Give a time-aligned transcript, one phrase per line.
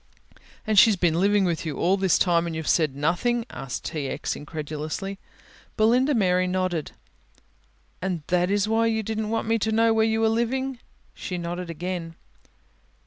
[0.65, 4.07] "And she's been living with you all this time and you've said nothing!" asked T.
[4.07, 5.19] X., incredulously.
[5.77, 6.93] Belinda Mary nodded.
[8.01, 10.79] "And that is why you didn't want me to know where you were living?"
[11.13, 12.15] She nodded again.